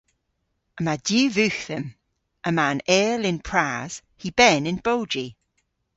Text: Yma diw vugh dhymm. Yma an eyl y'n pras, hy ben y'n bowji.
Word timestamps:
Yma 0.77 0.93
diw 1.05 1.29
vugh 1.35 1.59
dhymm. 1.65 1.87
Yma 2.47 2.63
an 2.73 2.81
eyl 3.01 3.23
y'n 3.29 3.39
pras, 3.47 3.93
hy 4.21 4.29
ben 4.39 4.63
y'n 4.69 4.79
bowji. 4.85 5.25